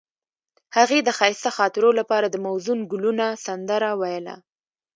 هغې 0.77 0.99
د 1.03 1.09
ښایسته 1.17 1.49
خاطرو 1.57 1.89
لپاره 1.99 2.27
د 2.29 2.35
موزون 2.45 2.79
ګلونه 2.91 3.25
سندره 3.45 3.91
ویله. 3.99 4.35